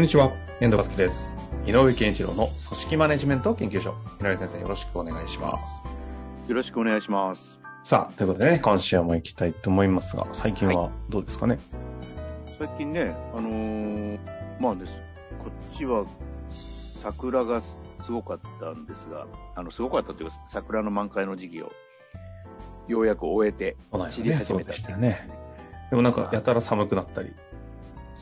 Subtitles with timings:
[0.00, 1.36] こんにちは、遠藤和樹です。
[1.66, 3.94] 井上健一郎の組織マネジメント研究所。
[4.18, 5.82] 井上先生、よろしくお願いします。
[6.48, 7.60] よろしくお願いします。
[7.84, 11.58] さあ、ということでね、今週も行きたいと思いますが、最近はどうですかね、
[12.58, 14.18] 最近ね、あのー
[14.58, 14.98] まあです、
[15.44, 16.06] こっちは
[16.50, 17.70] 桜がす
[18.10, 21.70] ごかったんですが、あの、すごかったというか、桜の満開の時期を
[22.88, 25.28] ようやく終えてこの間知りね、始めたそうでしたよね。
[25.90, 27.34] でもなんか、やたら寒くなったり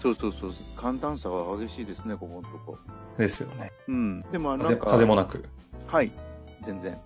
[0.01, 2.79] そうそうそう、寒暖差が激しいですね、ここのとこ。
[3.19, 3.73] ですよね。
[3.89, 4.23] うん。
[4.31, 5.45] でも、なん風か、風もなく。
[5.89, 6.13] はい、
[6.65, 6.97] 全然。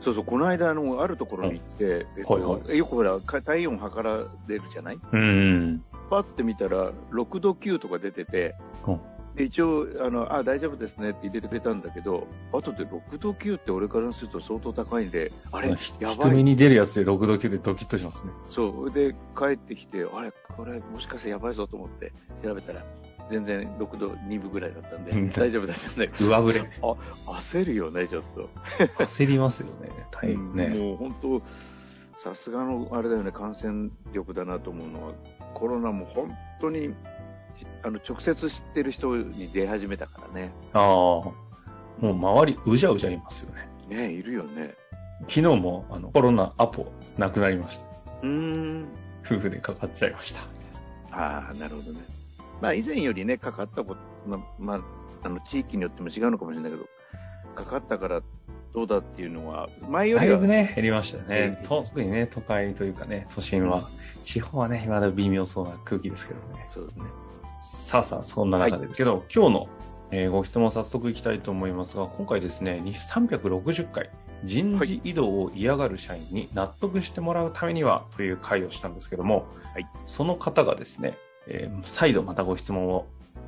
[0.00, 4.98] そうそう、この間、あの、あるところに行って、えっと、はいはよくほら、か体温測られるじゃない？
[5.12, 5.84] うん。
[6.10, 8.54] パッて見たら、6度9とか出てて、
[8.86, 9.02] うんで
[9.38, 16.16] 一応あの、あ、大丈夫ですねって入れてくれたんだけど、後で6度9って俺からすると相当高いんで、あれ、ひやばい。
[16.16, 18.32] 低めに出るやつで6度9でドキッとしますね。
[18.50, 18.90] そう。
[18.90, 22.84] で、帰ってきて、あれ、これもしかしてやばいぞと思って調べたら、
[23.30, 26.70] 全然6度2分ぐらいだったんでうん、大丈夫だったんだけど、上振れ。
[26.80, 28.50] 焦るよね、ちょっと。
[29.04, 29.88] 焦りますよね。
[30.10, 30.68] 大変ね。
[30.68, 31.42] もう本当、
[32.18, 35.14] さすがのあれだよね、感染力だなと思うのは、
[35.54, 36.94] コロナも本当に、
[37.82, 40.52] あの直接知ってる人に出始めたからね。
[40.72, 40.82] ああ。
[40.82, 41.32] も
[42.00, 43.68] う周り、うじゃうじゃいますよね。
[43.88, 44.74] ねいるよね。
[45.28, 47.84] 昨日も、あの、コロナアポ、なくなりました。
[48.22, 48.88] うーん。
[49.24, 50.40] 夫婦でかかっちゃいました。
[51.12, 52.00] ああ、なるほどね。
[52.60, 54.80] まあ以前よりね、かかったこと、ままあ、
[55.22, 56.86] あの、地域によっても違うのかもしれないけど、
[57.54, 58.22] かかったから
[58.74, 61.60] どうだっていうのは、前よりは、だいぶね、減りましたよね。
[61.64, 63.82] 特にね、都会というかね、都心は。
[64.24, 66.66] 地方はね、まだ微妙そうな空気ですけどね。
[66.70, 67.04] そうですね。
[67.62, 69.68] さあさあ、そんな中ですけど、今日の、
[70.10, 74.10] えーご質問早速いきたいと思いますが、今回ですね、に360回、
[74.44, 79.86] 人事異動を嫌がる社員に納得してもらうためにはという回をしたんですけども、はい。
[80.06, 83.06] その方がですね、えー再度またご質問を、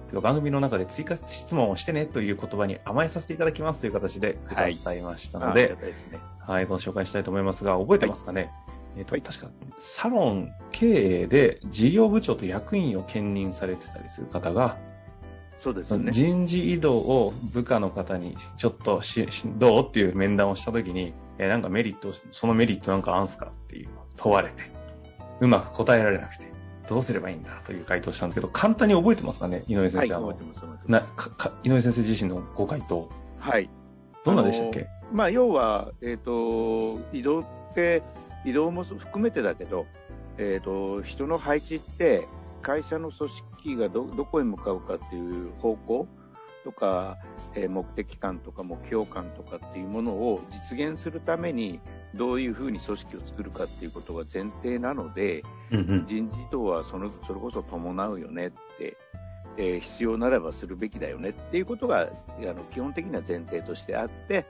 [0.08, 6.20] てか番組の中で追加質問をしてねという言葉に甘えさせていただきますという形でくださいましたのであありが、たいね。
[6.46, 8.52] はい、ご紹介したいと思いますが、覚えてますかね、
[8.96, 9.50] えっ、と、はい確か、
[9.80, 14.78] サロン経営で事業部長と役員を兼任されてたりする方が、
[15.56, 16.10] そうですよね。
[16.12, 24.64] 人事異動を部下の方にちょっとししどうっていう面談をしたときに、えーなんかメリット、そのメリットなんかあんすかっていう問われて、
[25.40, 26.52] うまく答えられなくて、
[26.88, 30.14] どうすればいいんだという回答をしたんですけど、簡単に覚えてますかね、井上はい、先生。
[30.14, 31.12] あの覚えてます、覚えてなます。
[31.14, 33.70] かか井上先生自身のご回答、はい。
[34.24, 34.86] どんなでしたっけ？
[35.12, 37.44] まあ、要は、えっ、と、移動っ
[37.74, 38.02] て、
[38.44, 39.86] 移動も含めてだけど、
[40.38, 42.26] えっ、と、人の配置って、
[42.62, 46.08] 会社の組織がど、どこへ向かうかっていう方向
[46.64, 47.18] とか、
[47.54, 51.80] えー目的感とか目標感とかっていうものを実現するために、
[52.14, 56.06] どういうふうに組織を作るかっていうことが前提なので、うんうん。
[56.06, 58.96] 人事異動はそのそれこそ伴うよねって、
[59.56, 64.46] えー必要ならばするべきだよねっていうことがあの基本的な前提としてあって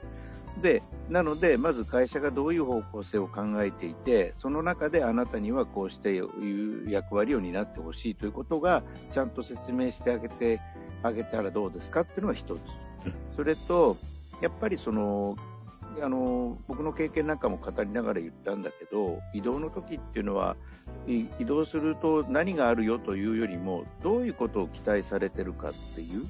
[0.61, 10.61] でなのでまず会社がどういう方向性を考えていてその中であなたにはこうしていう役割を担ってほしいということがちゃんと説明してあげて
[11.03, 12.59] あげたらどうですかっていうのが一つ。
[13.35, 13.97] それと
[14.41, 15.35] やっぱりその
[16.01, 20.57] あの僕の経験なんかも語りながら言ったんだけど移動の時っていうのは
[21.07, 26.25] 移動すると何があるよというよりもどういうことを期待されてるかっていう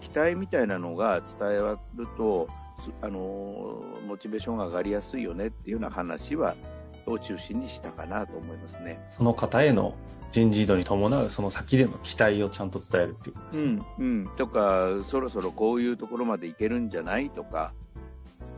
[0.00, 2.48] 期待みたいなのが伝わると
[3.02, 6.56] あのモチベーションが上がりやすいよねっていうような話は
[7.06, 9.00] を中心にしたかなと思いますね。
[9.10, 9.94] その方への
[10.32, 13.82] 人事異動に伴うその先での期待をちゃんと伝えるっていうことですね。
[13.98, 14.28] うん、うん。
[14.36, 17.72] とか、そろそろこういうところまでいけるんじゃないとか、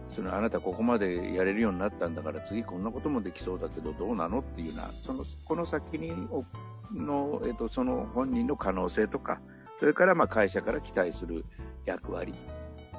[0.08, 6.44] そのあなたここまでやれるようになったんだから次こんなこともできそうだけどどうなのっていうな、その、この先にお
[6.92, 9.40] の、えっと、その本人の可能性とか、
[9.78, 11.44] それからまあ会社から期待する
[11.84, 12.34] 役割、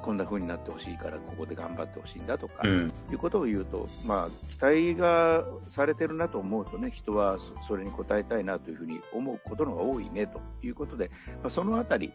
[0.00, 2.92] こんな風になってほしいからここで頑張ってほしいんだとか、うん。
[3.10, 11.10] いうことを言うと、まあ、期待がされてるなと思うとね、人はそそれに応えたいなというふうに思うことのが多いねということで、
[11.42, 12.12] まあ、そのあたり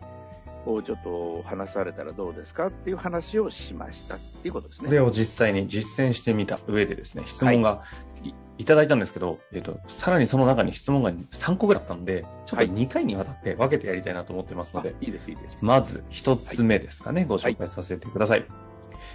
[0.66, 4.88] をちょっと話されたらどうですかっていう話をしましたっていうことですね。
[4.88, 7.84] これを実際に実践してみた上でですね、質問が
[8.57, 15.57] いいただいたんですけど、えっ、と、さらにその中に質問が3個ぐらいあったんで、ちょっと2回にわたって分けてやりたいなと思ってますので、いいです、いいです。
[15.62, 18.46] まず1つ目ですかね、ご紹介させてください。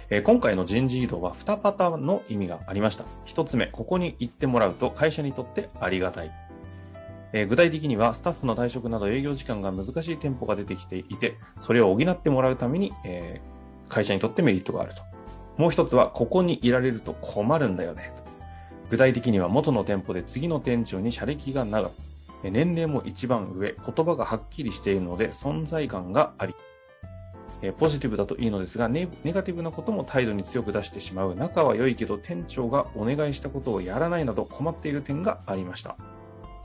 [0.09, 3.05] えー今回の人事異動は2パターンの意味がありました。
[3.25, 6.31] 1つ目、ここに行ってもらうと会社にとってありがたい。
[7.33, 13.61] えー具体的にはスタッフの退職など営業時間が難しい店舗が出てきていて、それを補ってもらうために、えー
[13.91, 15.01] 会社にとってメリットがあると。
[15.57, 18.13] もう一つは、ここにいられると困るんだよね。
[18.91, 21.93] 具体的には元の店舗で次の店長に社歴が長く、
[22.43, 26.53] 年齢も一番上、言葉がはっきりしているので存在感があり、
[27.79, 35.95] ポジティブだといいのですがネ、ネガティブなことも態度に強く出してしまう、仲は良いけど店長がお願いしたことをやらないなど困っている点がありました。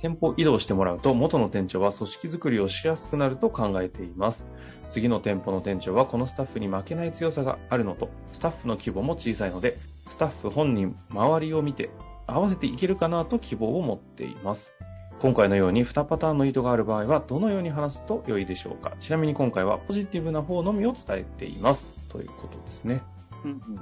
[0.00, 4.46] 店舗移動してもらうと元の店長は組織づくりをしやすくなると考えています。
[4.88, 11.90] 次の店舗の店長はこのスタッフに負けない強さがあるのと、スタッフの規模も小さいので、スタッフ本人、周りを見て
[12.26, 14.72] 合わせていけるかなと希望を持っています。
[15.20, 21.90] 今回のように2パターンの意図がある場合はどのように話すと良いでしょうかちなみに今回はポジティブな方のみを伝えています。
[22.10, 23.02] ということですね。
[23.44, 23.80] うんうん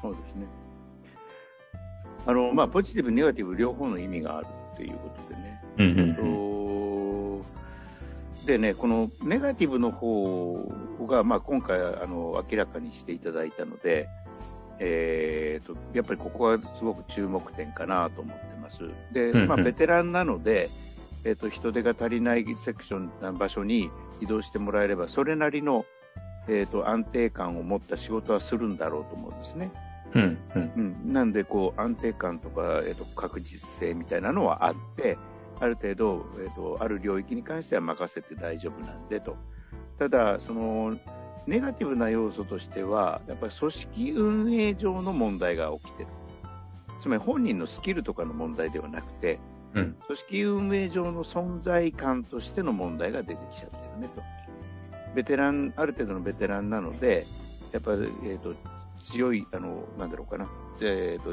[0.00, 0.46] そうですね。
[2.26, 5.62] あの、まあ、ポジティブ、ネガティブ両方の意味があるっていうことでね。
[5.78, 6.48] うんえっと
[8.46, 10.72] でね、このネガティブの方
[11.06, 14.08] が、まあ、今回あの明らかにしていただいたので、
[14.80, 18.80] えー、とやっぱりここはすごく注目点かなと思ってます。
[19.12, 20.68] で、まあ、ベテランなので、
[21.24, 23.90] えー、と人手が足りないセクション場所に
[24.20, 25.84] 移動してもらえれば、それなりの、
[26.48, 29.70] えー、と安定感を持った仕事はするんだろうと思うんですね。
[30.14, 30.72] うん、うん、
[31.04, 35.18] うん、なんでこう安定感とか、えー、と確実性みたいなのはあって、
[35.60, 39.36] ある程度、えー、とある領域に関しては任せて大丈夫なんでと。
[39.98, 40.96] ただ、その
[41.48, 46.08] ネガティブな要素としては、やっぱり組織運営上の問題が起きてる。
[47.00, 49.40] つまり本人のスキルとかの問題ではなくて、
[49.72, 54.22] うん、組織運営上の存在感としての問題が出てきちゃってるねと。
[55.14, 57.24] ベテラン、ある程度のベテランなので、
[57.72, 58.54] やっぱり、えっ、と、
[59.02, 60.46] 強い、あの、なんだろうかな。
[60.82, 61.30] えっ、と、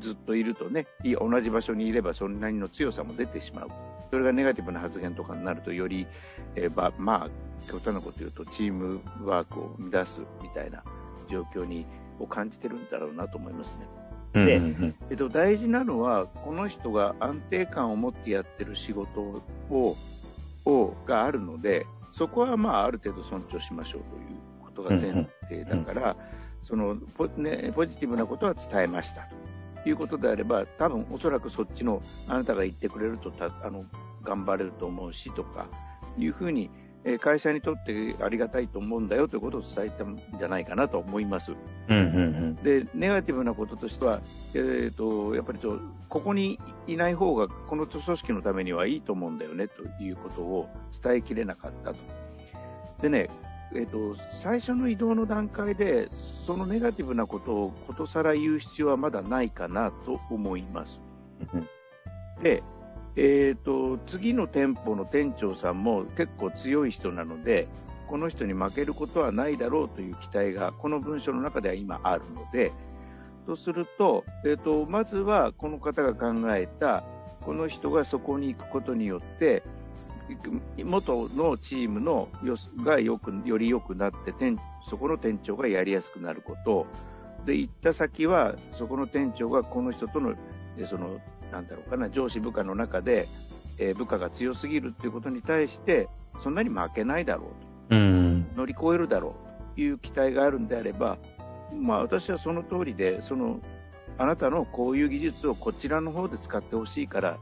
[0.00, 3.68] ずっといるとね、い同じ場所にいればそれなりの強さも出てしまう。
[4.10, 6.06] それがネガティブな発言とかになると、より、
[6.54, 10.82] えーばまあ、極端なこと言うと、チームワークを乱すみたいな
[11.30, 11.86] 状況に、
[12.18, 13.74] を感じてるんだろうなと思いますね。
[14.34, 19.20] うん、でうんえっと、大事なのは、この人が安定感を持ってやってる仕事
[19.70, 19.96] を、
[20.64, 26.16] をがあるので、そこはまあ、ある程度尊重しましょうということが前提だから、
[26.62, 29.36] そのポ,、ね、ポジティブなことは伝えましたと
[29.88, 33.84] いうことであれば、多分おそらくそっちのあなたが言ってくれるとたあの
[34.22, 35.66] 頑張れると思うしとか
[36.16, 36.70] いうふうに、
[37.04, 41.52] えー会社にとってありがたいと思うんだよということを伝えたんじゃないかなと思います。
[41.88, 44.20] うん、うん、で、ネガティブなこととしては、
[44.54, 50.68] えー、とやっぱりそうここにいない方がこの組織のためにはいいと思うんだよねということを
[51.02, 51.98] 伝えきれなかったと。
[53.00, 53.30] でね、
[53.74, 61.00] えー、と最初の移動の段階でそのネガティブなことをことさら言う必要はまだないかなと思います。
[61.52, 61.68] うん。
[62.42, 62.62] で、
[63.16, 67.68] えー、と次の店舗の店長さんも結構強い人なので
[68.06, 72.72] この人に負けることはないだろうという期待がこの文章の中では今あるので
[73.46, 77.04] とすると,、えー、とまずはこの方が考えた
[77.42, 79.62] この人がそこに行くことによって
[80.84, 84.58] 元のチームのよがよくより良くなって店
[84.88, 86.86] そこの店長がやりやすくなること。
[87.46, 90.34] で行った先はそこの店長がこの人との
[90.76, 91.20] えその
[91.52, 93.26] なんだろうかな上司部下の中で、
[93.78, 96.08] えー部下が強すぎるっていうことに対して
[96.42, 97.52] そんなに負けないだろ
[97.90, 99.34] ううん、と乗り越えるだろ
[99.72, 101.16] うという期待があるんであれば、
[101.74, 103.60] まあ、私はその通りでその
[104.18, 107.38] あなたのこういう技術をこちらの方で使ってほしいから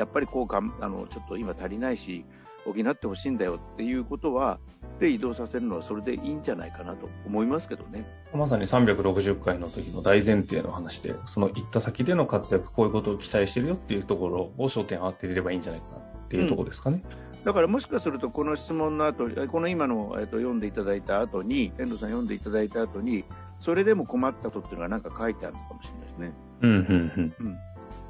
[0.00, 2.24] やっぱりこうがんあのちょっと今足りないし
[2.64, 4.58] 補ってほしいんだよっていうことは
[4.98, 8.06] で移動させるのはそれでいいんじゃないかなと思いますけどね。
[8.34, 17.02] まさに360回の時の大前提の話で、その行った先での活躍、こういうことを期待してるよっていうところを焦点を当てれればいいんじゃないかなっていうところですかね。
[17.44, 23.24] だからもしかすると、この質問の後えこの今の、えっと読んでいただいた後に、遠藤さん読んでいただいた後に、
[23.58, 26.32] それでも困ったことっていうのがなんか書いてあるのかもしれないですね。
[26.62, 27.56] うん、うん、うん。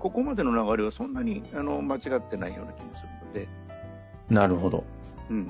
[0.00, 3.48] ここまでの流れはそんなにあの間違ってないような気もするので、
[4.30, 4.36] うん。
[4.36, 4.82] なるほど。
[5.30, 5.44] うん。
[5.44, 5.46] っ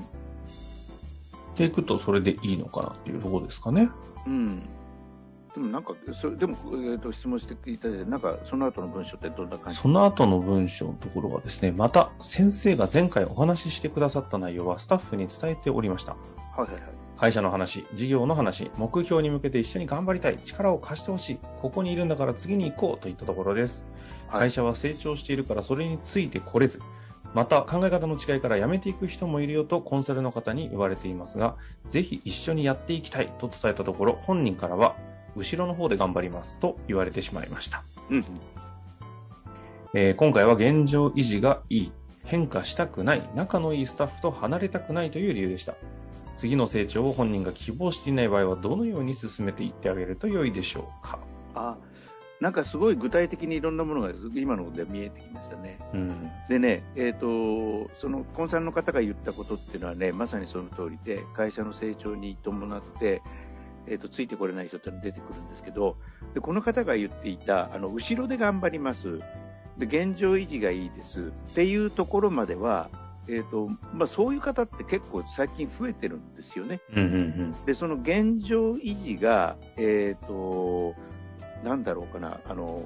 [1.55, 3.89] ていくとそれでいいのかなっていうところですかね。
[4.27, 4.59] うん。
[5.53, 6.55] でもなんか、それでも、
[6.93, 9.79] えっと質問していただいて、なんかその後の文章ってどんな感じ？
[9.79, 16.13] その後の文章のところはですね、また先生が前回お話ししてくださった内容はスタッフに伝えておりました。
[16.13, 16.19] は
[16.59, 16.81] いはいはい。
[17.21, 23.85] 会社の話、事業の話、目標に向けて一緒に頑張りたい、力を貸してほしい、ここにいるんだから次に行こうといったところです。
[24.27, 26.81] はい会社は成長しているからそれについてこれず、
[27.35, 34.95] また考え方の違いから辞めていく人もいるよとコンサルの方に言われていますが、ぜひ一緒にやっていきたいと伝えたところ、本人からは、
[35.35, 37.83] 後ろの方で頑張りますと言われてしまいました。
[38.09, 38.25] うん。
[39.93, 41.91] えー今回は現状維持がいい、
[42.23, 45.75] 変化したくない、仲のいいスタッフと離れたくないという理由でした。
[46.41, 51.19] 次の成長を本人が希望していない場合はどのように進めていってあげると良いでしょうか？
[51.53, 51.77] あ、
[52.39, 55.77] なんかすごい具体的にいろんなものが今ので見えてきましたね。
[55.93, 56.31] うん。
[56.49, 63.21] でね、えっ、と、そのコンサルの方が言ったことっていうのはね、まさにその通りで、会社の成長に伴って、
[63.85, 65.95] えっ、と、ついてこれない人ってのが出てくるんですけど、
[66.33, 69.19] で、この方が言っていた、あの、後ろで頑張ります。
[69.77, 71.31] で、現状維持がいいです。
[71.51, 72.89] っていうところまでは、
[73.27, 76.81] えっ、と、まあ、そういう方って結構最近増えてるんですよね。
[76.93, 80.95] うんうんで、その現状維持が、えっ、と、
[81.63, 82.85] なんだろうかな、あの、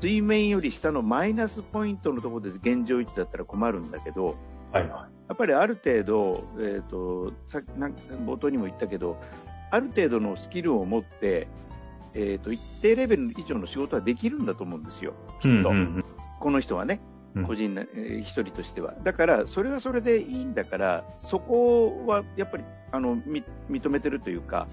[0.00, 4.36] 水面より下のマイナスポイントのところで現状維持だったら困るんだけど、
[4.72, 9.16] はいはやっぱりある程度、えっ、と、さな冒頭にも言ったけど、
[9.70, 11.48] ある程度のスキルを持って、
[12.14, 15.14] えっ、と、一定レベル以上の仕事はできるんだと思うんですよ。
[15.44, 15.48] い。
[15.48, 15.70] うんきっと。
[15.70, 16.04] うん
[16.40, 18.94] この人はねうん、個人な、えー一人としては。
[19.04, 24.66] だから、それはそれでいいんだから、そこはやっぱり、あの、み認めてるというか、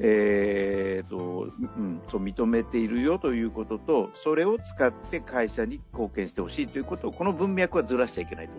[0.00, 8.52] えーと、うん、そう、認めているよということと、それを使って会社に貢献してほしいということを、この文脈はずらしちゃいけないと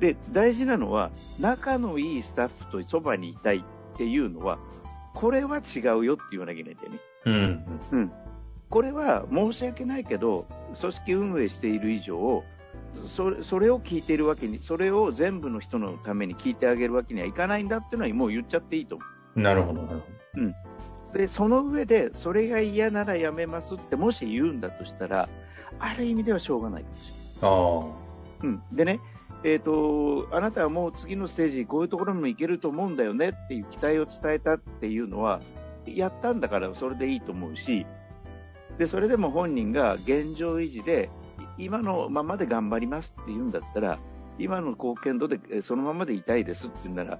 [0.00, 1.10] で、大事なのは、
[1.40, 4.58] 仲のいいスタッフとそばにいたいっていうのは、
[5.14, 6.98] これは違うよって言わなきゃいけないんだよね。
[7.24, 7.30] あ。
[7.30, 8.12] うんうん。
[8.74, 10.48] これは申し訳ないけど、
[10.80, 12.42] 組織運営している以上、
[13.06, 19.04] それそれを聞いているわけに、それを全部の人のために聞いてあげるわけにはいかないんだっていうのはもう言っちゃっていいと思
[19.36, 19.42] うん。
[19.44, 20.02] なるほど、なる
[21.14, 21.16] う。
[21.16, 25.28] で、その上で、それが嫌ならやめますってもし言うんだとしたら、
[25.78, 27.48] ある意味ではしょうがないですよ。
[27.48, 27.94] ほ
[28.42, 28.48] ど。
[28.48, 28.62] うん。
[28.72, 28.98] でね、
[29.44, 35.40] えっ、と、あなたはもう次のステージ、こういうところにも行けると思うんだよねっていう期待を伝えたっていうのは、
[35.86, 37.86] やったんだからそれでいいと思うし、
[38.78, 41.10] で、それでも本人が現状維持で、
[41.58, 43.98] い今のままで頑張りますって言うんだったら、
[44.38, 47.18] 今の貢献度でえそのままでいたいですって言うなら、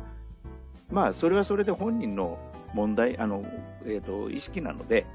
[0.90, 2.38] まあ、それはそれで本人の
[2.74, 3.44] 問題、あの、
[3.86, 5.06] えっ、と、意識なので、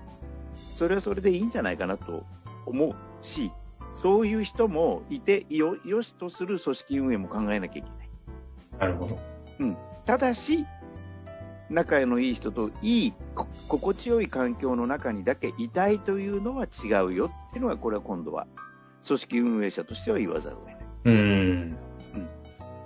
[0.55, 2.25] それはそれでいいんじゃないかなと
[2.65, 3.51] 思うし、
[3.95, 8.09] そういう人もいてよ、よしとする組織運営も考えなきゃいけない。
[8.79, 9.19] なるほど。
[9.59, 9.77] うん。
[10.05, 10.65] ただし、
[11.69, 18.47] 仲のいい人といい、こ心地よい環境の中にだけいたいというのは違うよっていうのが、これは今度は、
[19.05, 20.77] 組織運営者としては言わざるを得ない。
[21.05, 21.77] うんうん。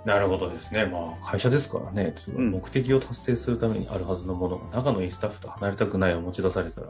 [0.04, 0.84] なるほどですね。
[0.84, 6.88] まあ、会社ですからね、目的を達成するためにあるはずのものが、仲のいいスタッフと離れたくないを持ち出されたら、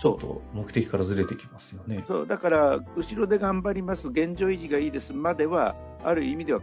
[0.00, 2.04] ちょっと目的からずれてきますよね。
[2.08, 6.60] そう、だから、後ろで頑張ります、現状維持がいいですまでは、ある意味では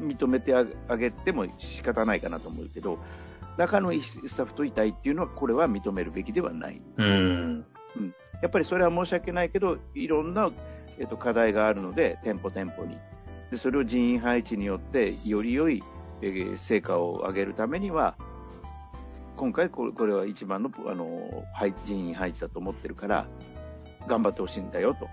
[0.00, 2.98] うん認めてあげても仕方ないかなと思うけど、
[3.56, 6.80] 仲のいいスタッフといたいっていうのは、これは認めるべきではない。
[6.96, 7.64] うん。
[8.42, 10.50] やっぱりそれは申し訳ないけど、いろんな、
[10.98, 12.98] えっと課題があるので、店舗店舗に。
[13.50, 15.82] で、それを人員配置によって、より良い、
[16.22, 18.16] えー成果を上げるためには、
[19.36, 23.26] 今回これこれは一番のあの配人員配置だと思ってるから、
[24.06, 25.08] 頑張ってほしいんだよと。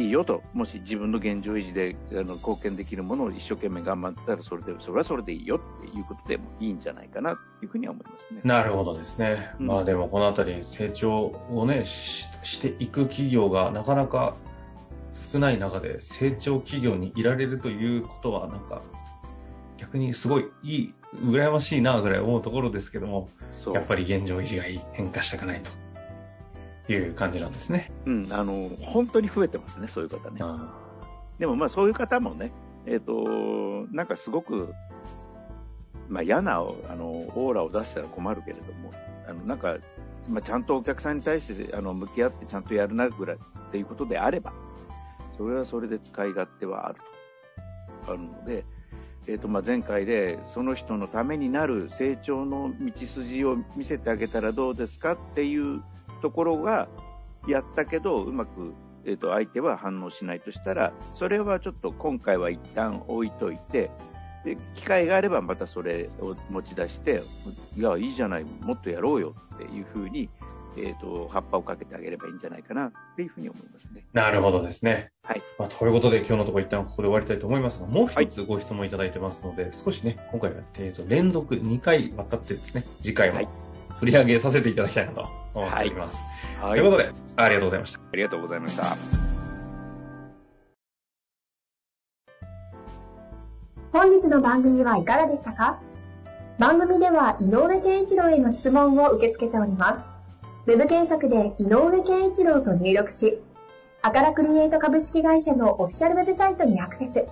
[0.00, 0.42] いいよと。
[0.54, 8.40] もし自分の現状維持であの貢献できるものを一生懸命頑張ってたら、それで、それはそれでいいよっていうことでもいいんじゃないかなというふうには思いますね。
[8.44, 9.50] なるほどですね。
[9.60, 14.36] うんまあでもこのあたり成長をねし、していく企業がなかなか
[15.32, 18.82] 少ない中で成長企業にいられるということはなんか
[19.76, 23.28] 逆にすごいいい、羨ましいなぐらい思うところですけども。
[23.74, 25.70] やっぱり現状維持がいい、変化したくないと
[26.92, 27.92] いう感じなんですね。
[28.06, 30.38] うん、あの、本当に増えてますね、そういう方ね。
[30.40, 30.74] あ
[31.38, 32.52] でもまあそういう方もね、
[32.86, 34.74] えっ、と、なんかすごく、
[36.08, 38.92] まあ嫌な、あの、オーラを出したら困るけれども、
[39.26, 39.78] あの、なんか、
[40.28, 44.52] まあちゃんとお客さんに対して、あの、向き合ってちゃんとやるなぐらいっていうことであれば、
[45.36, 46.96] それはそれで使い勝手はある
[48.04, 48.12] と。
[48.12, 48.64] あるので、
[49.26, 55.82] えっ、と、まあ前回で、その人のためになる成長の道筋を見せてあげたらどうですかっていう
[56.20, 56.88] ところが、
[57.48, 58.74] やったけど、うまく
[59.04, 63.90] えー、と相手は反応しないとしたら、それはちょっと今回は一旦置いといて、
[64.44, 67.20] で機会があればまたそれを持ち出して、
[67.76, 70.28] いや、いいじゃない、もっとやろうよっていうふうに
[70.76, 74.04] えっ、と、葉っぱをかけてあげればいいんじゃないかなっていうふうに思いますね。
[74.12, 75.10] なるほどですね。
[75.24, 75.42] はい。
[75.58, 83.48] まあ、ということで今日のところ一旦ここで終わりたいと思いますが、もう一つご質問いただいてますので、少しね、今回は、えー、と連続2回わたってですね、次回もはい
[84.00, 86.18] 取り上げさせていただきたいなと思っております。
[86.60, 88.00] はということで、ありがとうございました。
[88.00, 88.96] ありがとうございました。
[93.92, 95.80] 本日の番組はいかがでしたか？
[96.58, 100.04] 番組では井上健一郎への質問を受け付けております。
[100.66, 103.38] ウェブ検索で井上健一郎と入力し、
[104.02, 107.26] アカラクリエイト株式会社のオフィシャルウェブサイトにアクセス。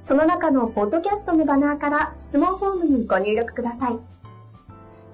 [0.00, 3.98] その中のポッドキャストのバナーから質問フォームにご入力ください。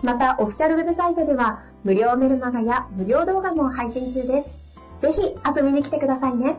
[0.07, 4.57] また、オフィシャルウェブサイトでは無料メルマガや無料動画も配信中です。
[5.01, 6.55] ぜひ遊びに来てくださいね。